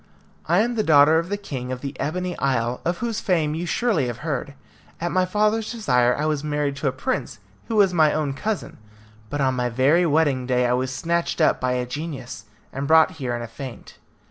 I 0.47 0.61
am 0.61 0.73
the 0.73 0.83
daughter 0.83 1.19
of 1.19 1.29
the 1.29 1.37
king 1.37 1.71
of 1.71 1.81
the 1.81 1.95
Ebony 1.99 2.35
Isle, 2.39 2.81
of 2.83 2.97
whose 3.05 3.19
fame 3.19 3.53
you 3.53 3.67
surely 3.67 4.07
must 4.07 4.17
have 4.17 4.25
heard. 4.25 4.55
At 4.99 5.11
my 5.11 5.25
father's 5.27 5.71
desire 5.71 6.17
I 6.17 6.25
was 6.25 6.43
married 6.43 6.75
to 6.77 6.87
a 6.87 6.91
prince 6.91 7.37
who 7.67 7.75
was 7.75 7.93
my 7.93 8.11
own 8.11 8.33
cousin; 8.33 8.79
but 9.29 9.41
on 9.41 9.53
my 9.53 9.69
very 9.69 10.07
wedding 10.07 10.47
day, 10.47 10.65
I 10.65 10.73
was 10.73 10.91
snatched 10.91 11.39
up 11.39 11.61
by 11.61 11.73
a 11.73 11.85
genius, 11.85 12.45
and 12.73 12.87
brought 12.87 13.11
here 13.21 13.35
in 13.35 13.43
a 13.43 13.47
faint. 13.47 13.99